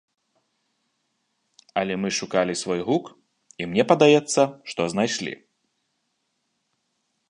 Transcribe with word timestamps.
Але 1.81 1.93
мы 2.05 2.09
шукалі 2.21 2.53
свой 2.63 2.81
гук 2.89 3.05
і 3.63 3.71
мне 3.75 3.83
падаецца, 3.93 4.41
што 4.73 4.81
знайшлі. 4.97 5.33